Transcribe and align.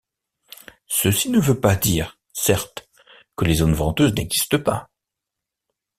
Ceci 0.87 1.29
ne 1.29 1.39
veut 1.39 1.59
pas 1.59 1.75
dire, 1.75 2.17
certes, 2.33 2.89
que 3.37 3.45
les 3.45 3.53
zones 3.53 3.75
venteuses 3.75 4.15
n’existent 4.15 4.57
pas. 4.59 4.89